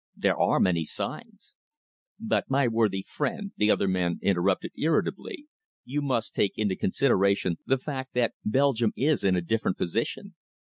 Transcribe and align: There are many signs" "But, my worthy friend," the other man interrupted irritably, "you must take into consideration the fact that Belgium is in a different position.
There 0.17 0.35
are 0.39 0.59
many 0.59 0.83
signs" 0.83 1.53
"But, 2.19 2.49
my 2.49 2.67
worthy 2.67 3.05
friend," 3.07 3.51
the 3.55 3.69
other 3.69 3.87
man 3.87 4.17
interrupted 4.23 4.71
irritably, 4.75 5.45
"you 5.85 6.01
must 6.01 6.33
take 6.33 6.57
into 6.57 6.75
consideration 6.75 7.57
the 7.67 7.77
fact 7.77 8.15
that 8.15 8.33
Belgium 8.43 8.93
is 8.95 9.23
in 9.23 9.35
a 9.35 9.41
different 9.41 9.77
position. 9.77 10.33